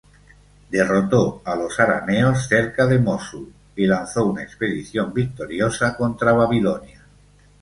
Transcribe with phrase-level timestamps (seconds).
[0.71, 7.03] Derrotó a los arameos cerca de Mosul, y lanzó una expedición victoriosa contra Babilonia.